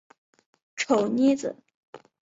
[0.75, 1.55] 丑妮子。